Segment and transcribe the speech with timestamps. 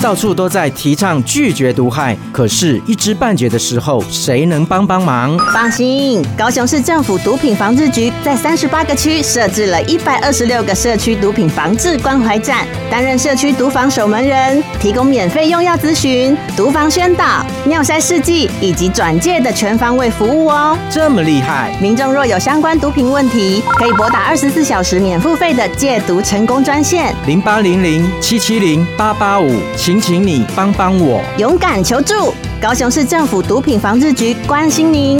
[0.00, 5.36] 到处都在提倡拒绝毒害，可是，一知半解的时候，谁能帮帮忙？
[5.52, 20.78] 放心，高雄市政府毒品防治局在三十八个区设置了一百二十六个社区毒品防治关怀站，担任社区毒防守门人，提供免费用药咨询、毒防宣导、尿筛试剂以及转介的全方位服务哦。
[20.88, 21.76] 这么厉害！
[21.82, 29.58] 民众若有相关毒品问题，可以拨打二十四小时免付费的戒毒成功专线零八零零七七零八八五。
[29.88, 32.34] 请，请你帮帮我，勇敢求助！
[32.60, 35.18] 高雄市政府毒品防治局关心您。